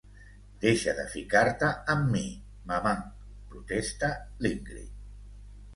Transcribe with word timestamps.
Deixa 0.61 0.95
de 0.99 1.03
ficar-te 1.15 1.69
amb 1.95 2.09
mi, 2.15 2.25
mamà 2.73 2.97
—protesta 3.05 4.13
l'Ingrid—. 4.45 4.95